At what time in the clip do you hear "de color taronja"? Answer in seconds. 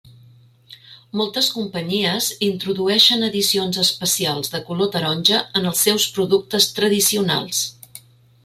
4.55-5.45